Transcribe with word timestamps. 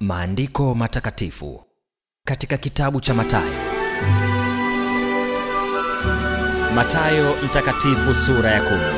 Maandiko 0.00 0.74
matakatifu 0.74 1.62
katika 2.26 2.56
kitabu 2.56 3.00
cha 3.00 3.14
Mathayo. 3.14 3.52
Mathayo 6.74 7.34
mtakatifu 7.44 8.14
sura 8.14 8.50
ya 8.50 8.60
kumi. 8.62 8.94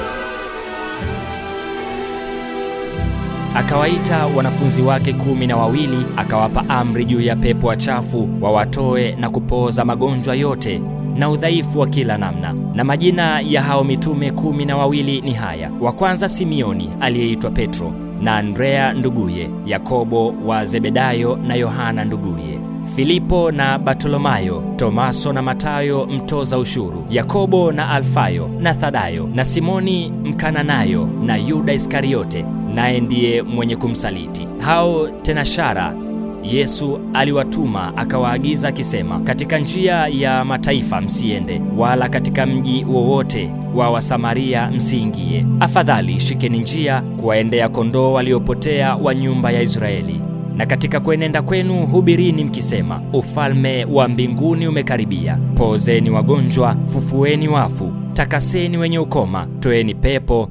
Akawaita 3.55 4.27
wanafunzi 4.27 4.83
wake 4.83 5.13
kumi 5.13 5.47
na 5.47 5.57
wawili, 5.57 6.07
akawapa 6.17 6.69
amri 6.69 7.05
juu 7.05 7.21
ya 7.21 7.37
pepo 7.37 7.67
wachafu 7.67 8.29
wawatoe 8.41 9.17
na 9.17 9.31
kupooza 9.31 9.85
magonjwa 9.85 10.35
yote 10.35 10.83
na 11.17 11.31
udhaifu 11.31 11.79
wa 11.81 11.87
kila 11.87 12.19
namna. 12.19 12.53
Na 12.75 12.85
majina 12.85 13.41
ya 13.41 13.63
hao 13.63 13.85
mitume 13.85 14.31
kumi 14.31 14.65
na 14.65 14.77
wawili 14.77 15.21
ni 15.21 15.33
haya: 15.35 15.71
wa 15.81 15.93
kwanza 15.93 16.29
Simioni 16.29 16.91
aliyeitwa 17.01 17.51
Petro, 17.51 17.93
na 18.23 18.37
Andrea 18.37 18.93
nduguye, 18.93 19.51
Yakobo 19.67 20.35
wa 20.47 20.65
Zebedayo 20.65 21.37
na 21.37 21.55
Yohana 21.55 22.05
nduguye, 22.05 22.61
Filipo 22.97 23.51
na 23.53 23.79
Bartolomayo, 23.79 24.65
Tomaso 24.77 25.33
na 25.33 25.43
Matayo 25.43 26.07
mtoza 26.07 26.59
ushuru, 26.59 27.07
Yakobo 27.11 27.73
na 27.73 27.91
Alfayo 27.91 28.51
na 28.61 28.75
Thadayo 28.75 29.29
na 29.35 29.45
Simoni 29.45 30.13
Mkananayo 30.25 31.09
na 31.25 31.37
Yuda 31.37 31.73
Iskariote, 31.73 32.45
naye 32.75 33.01
ndiye 33.01 33.43
mwenye 33.43 33.77
kumsaliti. 33.77 34.49
Hao 34.59 35.09
tena 35.09 35.45
shara 35.45 35.95
Yesu 36.43 37.01
aliwatuma 37.15 37.97
akawaagiza 37.97 38.69
akisema, 38.69 39.21
katika 39.21 39.59
njia 39.59 39.95
ya 40.09 40.45
mataifa 40.45 41.01
msiende, 41.01 41.63
wala 41.77 42.09
katika 42.09 42.47
mji 42.47 42.85
wowote 42.89 43.51
wa 43.75 43.91
Wasamaria 43.91 44.71
msiingie. 44.71 45.47
Afadhali 45.61 46.21
shikeni 46.21 46.59
njia 46.59 47.01
kuwaendea 47.01 47.69
kondoo 47.69 48.13
waliopotea 48.13 48.97
wa 48.97 49.15
nyumba 49.15 49.51
ya 49.51 49.63
Israeli. 49.63 50.21
Na 50.57 50.67
katika 50.67 51.01
kuenenda 51.01 51.43
kwenu 51.43 51.87
hubirini 51.87 52.45
mkisema, 52.45 53.01
ufalme 53.13 53.85
wa 53.85 54.09
mbinguni 54.09 54.67
umekaribia. 54.69 55.39
Poozeni 55.55 56.11
wagonjwa, 56.11 56.77
fufueni 56.85 57.49
wafu, 57.49 57.93
takaseni 58.15 58.77
wenye 58.79 58.99
ukoma, 58.99 59.47
toeni 59.61 59.95
pepo 59.95 60.49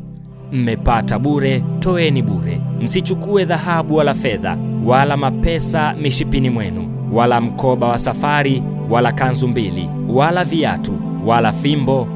mmepata 0.52 1.20
bure, 1.20 1.64
toeni 1.80 2.22
bure. 2.22 2.62
Msichukue 2.82 3.46
dhahabu 3.46 3.96
wala 3.96 4.14
fedha 4.14 4.58
wala 4.88 5.18
mapesa 5.18 5.94
mishipini 5.94 6.50
mwenu, 6.50 6.88
wala 7.12 7.42
mkoba 7.42 7.88
wa 7.88 8.00
safari, 8.00 8.64
wala 8.90 9.12
kanzu 9.12 9.48
mbili, 9.48 9.90
wala 10.10 10.44
viatu, 10.44 10.94
wala 11.26 11.52
fimbo, 11.54 12.08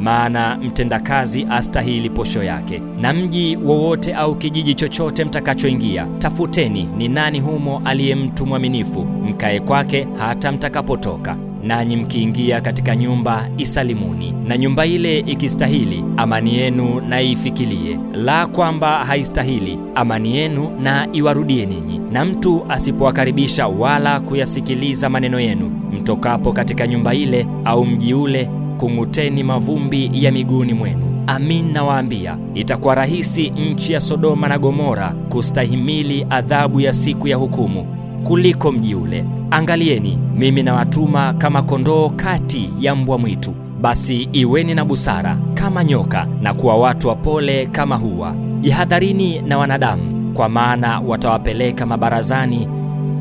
maana 0.00 0.56
mtendakazi 0.56 1.46
astahili 1.50 2.10
posho 2.10 2.42
yake. 2.42 2.82
Na 3.00 3.12
mji 3.12 3.56
wowote 3.56 4.14
au 4.14 4.34
kijiji 4.34 4.74
chochote 4.74 5.24
mtakachoingia, 5.24 6.06
tafuteni 6.18 6.88
ni 6.96 7.08
nani 7.08 7.40
humo 7.40 7.82
aliye 7.84 8.14
mtu 8.14 8.46
mwaminifu, 8.46 9.04
mkae 9.04 9.60
kwake 9.60 10.08
hata 10.18 10.52
mtakapotoka 10.52 11.36
nanyi 11.62 11.96
mkiingia 11.96 12.60
katika 12.60 12.96
nyumba 12.96 13.48
isalimuni. 13.58 14.34
Na 14.48 14.58
nyumba 14.58 14.86
ile 14.86 15.18
ikistahili, 15.18 16.04
amani 16.16 16.54
yenu 16.56 17.00
na 17.00 17.22
iifikilie; 17.22 17.98
la 18.14 18.46
kwamba 18.46 19.04
haistahili, 19.04 19.78
amani 19.94 20.36
yenu 20.36 20.70
na 20.80 21.08
iwarudie 21.12 21.66
ninyi. 21.66 22.00
Na 22.12 22.24
mtu 22.24 22.64
asipowakaribisha 22.68 23.68
wala 23.68 24.20
kuyasikiliza 24.20 25.08
maneno 25.10 25.40
yenu, 25.40 25.70
mtokapo 25.92 26.52
katika 26.52 26.86
nyumba 26.86 27.14
ile 27.14 27.46
au 27.64 27.86
mji 27.86 28.14
ule, 28.14 28.50
kung'uteni 28.78 29.42
mavumbi 29.42 30.10
ya 30.12 30.32
miguuni 30.32 30.74
mwenu. 30.74 31.12
Amin 31.26 31.72
nawaambia, 31.72 32.38
itakuwa 32.54 32.94
rahisi 32.94 33.50
nchi 33.50 33.92
ya 33.92 34.00
Sodoma 34.00 34.48
na 34.48 34.58
Gomora 34.58 35.14
kustahimili 35.28 36.26
adhabu 36.30 36.80
ya 36.80 36.92
siku 36.92 37.28
ya 37.28 37.36
hukumu 37.36 38.01
kuliko 38.24 38.72
mji 38.72 38.94
ule. 38.94 39.24
Angalieni, 39.50 40.18
mimi 40.36 40.62
nawatuma 40.62 41.32
kama 41.32 41.62
kondoo 41.62 42.08
kati 42.08 42.70
ya 42.80 42.94
mbwa 42.94 43.18
mwitu. 43.18 43.54
Basi 43.80 44.28
iweni 44.32 44.74
na 44.74 44.84
busara 44.84 45.38
kama 45.54 45.84
nyoka, 45.84 46.26
na 46.42 46.54
kuwa 46.54 46.76
watu 46.76 47.08
wapole 47.08 47.66
kama 47.66 47.96
hua. 47.96 48.34
Jihadharini 48.60 49.40
na 49.42 49.58
wanadamu, 49.58 50.32
kwa 50.34 50.48
maana 50.48 51.00
watawapeleka 51.00 51.86
mabarazani, 51.86 52.68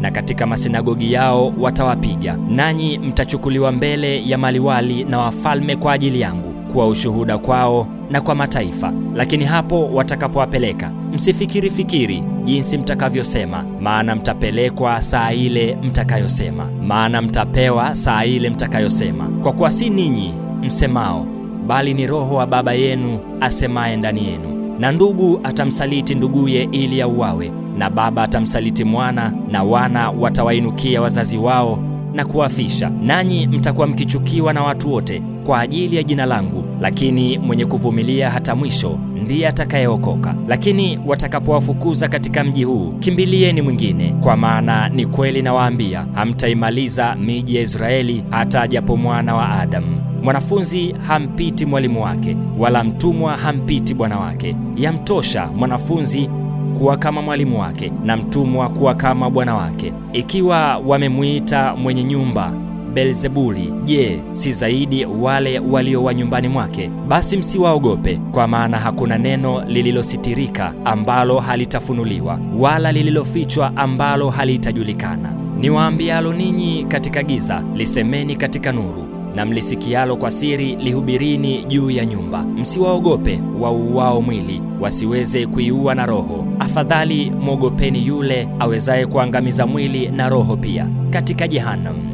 na 0.01 0.11
katika 0.11 0.47
masinagogi 0.47 1.13
yao 1.13 1.53
watawapiga. 1.59 2.37
Nanyi 2.49 2.97
mtachukuliwa 2.97 3.71
mbele 3.71 4.29
ya 4.29 4.37
maliwali 4.37 5.03
na 5.03 5.17
wafalme 5.19 5.75
kwa 5.75 5.93
ajili 5.93 6.21
yangu, 6.21 6.53
kuwa 6.71 6.87
ushuhuda 6.87 7.37
kwao 7.37 7.87
na 8.11 8.21
kwa 8.21 8.35
mataifa. 8.35 8.93
Lakini 9.15 9.45
hapo 9.45 9.87
watakapowapeleka, 9.93 10.91
msifikiri 11.13 11.69
fikiri 11.69 12.23
jinsi 12.43 12.77
mtakavyosema, 12.77 13.63
maana 13.81 14.15
mtapelekwa 14.15 15.01
saa 15.01 15.31
ile 15.33 15.77
mtakayosema, 15.83 16.65
maana 16.87 17.21
mtapewa 17.21 17.95
saa 17.95 18.25
ile 18.25 18.49
mtakayosema. 18.49 19.29
Kwa 19.43 19.53
kuwa 19.53 19.71
si 19.71 19.89
ninyi 19.89 20.33
msemao, 20.63 21.25
bali 21.67 21.93
ni 21.93 22.07
Roho 22.07 22.35
wa 22.35 22.47
Baba 22.47 22.73
yenu 22.73 23.19
asemaye 23.41 23.95
ndani 23.97 24.27
yenu. 24.27 24.75
Na 24.79 24.91
ndugu 24.91 25.39
atamsaliti 25.43 26.15
nduguye 26.15 26.69
ili 26.71 27.01
auawe, 27.01 27.51
na 27.77 27.89
baba 27.89 28.23
atamsaliti 28.23 28.83
mwana, 28.83 29.33
na 29.51 29.63
wana 29.63 30.09
watawainukia 30.11 31.01
wazazi 31.01 31.37
wao 31.37 31.79
na 32.13 32.25
kuwafisha. 32.25 32.89
Nanyi 32.89 33.47
mtakuwa 33.47 33.87
mkichukiwa 33.87 34.53
na 34.53 34.63
watu 34.63 34.93
wote 34.93 35.21
kwa 35.45 35.59
ajili 35.59 35.95
ya 35.95 36.03
jina 36.03 36.25
langu, 36.25 36.63
lakini 36.81 37.37
mwenye 37.37 37.65
kuvumilia 37.65 38.29
hata 38.29 38.55
mwisho 38.55 38.99
ndiye 39.23 39.47
atakayeokoka. 39.47 40.35
Lakini 40.47 40.99
watakapowafukuza 41.05 42.07
katika 42.07 42.43
mji 42.43 42.63
huu, 42.63 42.91
kimbilieni 42.99 43.61
mwingine, 43.61 44.15
kwa 44.21 44.37
maana 44.37 44.89
ni 44.89 45.05
kweli 45.05 45.41
nawaambia, 45.41 46.05
hamtaimaliza 46.13 47.15
miji 47.15 47.55
ya 47.55 47.61
Israeli 47.61 48.23
hata 48.29 48.61
ajapo 48.61 48.97
mwana 48.97 49.35
wa 49.35 49.49
Adamu. 49.49 50.01
Mwanafunzi 50.23 50.95
hampiti 51.07 51.65
mwalimu 51.65 52.03
wake, 52.03 52.37
wala 52.59 52.83
mtumwa 52.83 53.37
hampiti 53.37 53.93
bwana 53.93 54.19
wake. 54.19 54.55
Yamtosha 54.75 55.47
mwanafunzi 55.47 56.29
kuwa 56.77 56.97
kama 56.97 57.21
mwalimu 57.21 57.59
wake 57.61 57.91
na 58.05 58.17
mtumwa 58.17 58.69
kuwa 58.69 58.95
kama 58.95 59.29
bwana 59.29 59.55
wake. 59.55 59.93
Ikiwa 60.13 60.77
wamemwita 60.77 61.75
mwenye 61.75 62.03
nyumba 62.03 62.53
Beelzebuli, 62.93 63.73
je, 63.85 64.21
si 64.33 64.53
zaidi 64.53 65.05
wale 65.05 65.59
walio 65.59 66.03
wa 66.03 66.13
nyumbani 66.13 66.47
mwake? 66.47 66.89
Basi 67.07 67.37
msiwaogope, 67.37 68.19
kwa 68.31 68.47
maana 68.47 68.77
hakuna 68.77 69.17
neno 69.17 69.63
lililositirika 69.67 70.73
ambalo 70.85 71.39
halitafunuliwa, 71.39 72.39
wala 72.57 72.91
lililofichwa 72.91 73.77
ambalo 73.77 74.29
halitajulikana. 74.29 75.33
Niwaambialo 75.59 76.33
ninyi 76.33 76.85
katika 76.85 77.23
giza, 77.23 77.63
lisemeni 77.75 78.35
katika 78.35 78.71
nuru 78.71 79.07
na 79.35 79.45
mlisikialo 79.45 80.15
kwa 80.17 80.31
siri 80.31 80.75
lihubirini 80.75 81.65
juu 81.65 81.89
ya 81.91 82.05
nyumba. 82.05 82.43
Msiwaogope 82.43 83.39
wauao 83.59 84.21
mwili, 84.21 84.61
wasiweze 84.81 85.45
kuiua 85.45 85.95
na 85.95 86.05
roho. 86.05 86.45
Afadhali 86.59 87.31
mwogopeni 87.31 88.07
yule 88.07 88.47
awezaye 88.59 89.05
kuangamiza 89.05 89.67
mwili 89.67 90.07
na 90.09 90.29
roho 90.29 90.57
pia 90.57 90.87
katika 91.09 91.47
jehanamu. 91.47 92.10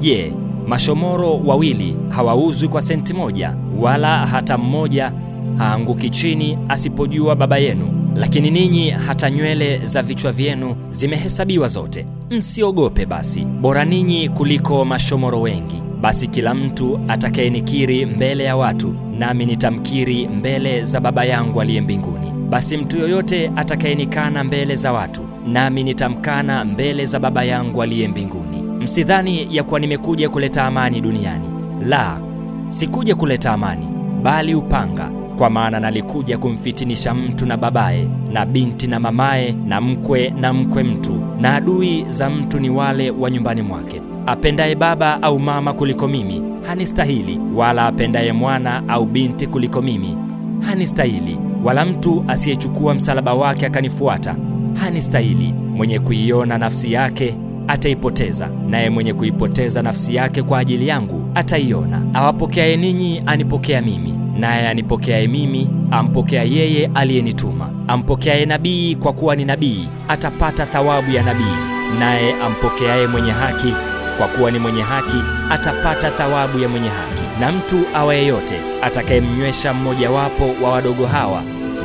Je, 0.00 0.32
mashomoro 0.66 1.36
wawili 1.38 1.96
hawauzwi 2.08 2.68
kwa 2.68 2.82
senti 2.82 3.14
moja? 3.14 3.56
Wala 3.80 4.26
hata 4.26 4.58
mmoja 4.58 5.12
haanguki 5.58 6.10
chini 6.10 6.58
asipojua 6.68 7.36
Baba 7.36 7.58
yenu. 7.58 8.12
Lakini 8.16 8.50
ninyi 8.50 8.90
hata 8.90 9.30
nywele 9.30 9.78
za 9.86 10.02
vichwa 10.02 10.32
vyenu 10.32 10.76
zimehesabiwa 10.90 11.68
zote. 11.68 12.06
Msiogope 12.30 13.06
basi, 13.06 13.44
bora 13.44 13.84
ninyi 13.84 14.28
kuliko 14.28 14.84
mashomoro 14.84 15.40
wengi. 15.40 15.82
Basi 16.00 16.26
kila 16.28 16.54
mtu 16.54 17.00
atakayenikiri 17.08 18.06
mbele 18.06 18.44
ya 18.44 18.56
watu, 18.56 18.94
nami 19.18 19.46
nitamkiri 19.46 20.28
mbele 20.28 20.84
za 20.84 21.00
Baba 21.00 21.24
yangu 21.24 21.60
aliye 21.60 21.80
mbinguni. 21.80 22.32
Basi 22.50 22.76
mtu 22.76 22.98
yoyote 22.98 23.52
atakayenikana 23.56 24.44
mbele 24.44 24.76
za 24.76 24.92
watu, 24.92 25.22
nami 25.46 25.82
nitamkana 25.84 26.64
mbele 26.64 27.06
za 27.06 27.18
Baba 27.20 27.44
yangu 27.44 27.82
aliye 27.82 28.08
mbinguni. 28.08 28.59
Msidhani 28.80 29.56
ya 29.56 29.64
kuwa 29.64 29.80
nimekuja 29.80 30.28
kuleta 30.28 30.64
amani 30.64 31.00
duniani. 31.00 31.48
La, 31.86 32.20
sikuja 32.68 33.14
kuleta 33.14 33.52
amani, 33.52 33.86
bali 34.22 34.54
upanga. 34.54 35.10
Kwa 35.38 35.50
maana 35.50 35.80
nalikuja 35.80 36.38
kumfitinisha 36.38 37.14
mtu 37.14 37.46
na 37.46 37.56
babaye, 37.56 38.08
na 38.32 38.46
binti 38.46 38.86
na 38.86 39.00
mamaye, 39.00 39.52
na 39.66 39.80
mkwe 39.80 40.30
na 40.40 40.52
mkwe 40.52 40.82
mtu, 40.82 41.12
na 41.40 41.54
adui 41.54 42.06
za 42.08 42.30
mtu 42.30 42.58
ni 42.60 42.70
wale 42.70 43.10
wa 43.10 43.30
nyumbani 43.30 43.62
mwake. 43.62 44.02
Apendaye 44.26 44.74
baba 44.74 45.22
au 45.22 45.38
mama 45.40 45.72
kuliko 45.72 46.08
mimi 46.08 46.42
hanistahili, 46.66 47.40
wala 47.54 47.86
apendaye 47.86 48.32
mwana 48.32 48.88
au 48.88 49.06
binti 49.06 49.46
kuliko 49.46 49.82
mimi 49.82 50.16
hanistahili, 50.60 51.38
wala 51.64 51.84
mtu 51.84 52.24
asiyechukua 52.28 52.94
msalaba 52.94 53.34
wake 53.34 53.66
akanifuata 53.66 54.36
hanistahili. 54.74 55.52
Mwenye 55.52 55.98
kuiona 55.98 56.58
nafsi 56.58 56.92
yake 56.92 57.36
ataipoteza, 57.70 58.50
naye 58.68 58.90
mwenye 58.90 59.12
kuipoteza 59.14 59.82
nafsi 59.82 60.14
yake 60.14 60.42
kwa 60.42 60.58
ajili 60.58 60.88
yangu 60.88 61.30
ataiona. 61.34 62.02
Awapokeaye 62.14 62.76
ninyi 62.76 63.22
anipokea 63.26 63.82
mimi, 63.82 64.14
naye 64.38 64.68
anipokeaye 64.68 65.28
mimi 65.28 65.68
ampokea 65.90 66.42
yeye 66.42 66.90
aliyenituma. 66.94 67.70
Ampokeaye 67.88 68.46
nabii 68.46 68.94
kwa 68.94 69.12
kuwa 69.12 69.36
ni 69.36 69.44
nabii 69.44 69.88
atapata 70.08 70.66
thawabu 70.66 71.10
ya 71.12 71.22
nabii 71.22 71.56
naye 71.98 72.34
ampokeaye 72.46 73.06
mwenye 73.06 73.30
haki 73.30 73.74
kwa 74.18 74.28
kuwa 74.28 74.50
ni 74.50 74.58
mwenye 74.58 74.82
haki 74.82 75.16
atapata 75.50 76.10
thawabu 76.10 76.58
ya 76.58 76.68
mwenye 76.68 76.88
haki. 76.88 77.40
Na 77.40 77.52
mtu 77.52 77.76
awaye 77.94 78.26
yote 78.26 78.54
atakayemnywesha 78.82 79.74
mmojawapo 79.74 80.50
wa 80.64 80.70
wadogo 80.72 81.06
hawa 81.06 81.42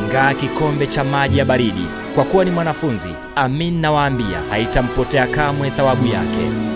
ngaa 0.09 0.33
kikombe 0.33 0.87
cha 0.87 1.03
maji 1.03 1.37
ya 1.37 1.45
baridi, 1.45 1.87
kwa 2.15 2.23
kuwa 2.23 2.45
ni 2.45 2.51
mwanafunzi, 2.51 3.09
amin 3.35 3.79
nawaambia, 3.81 4.41
haitampotea 4.49 5.27
kamwe 5.27 5.69
thawabu 5.71 6.07
yake. 6.07 6.74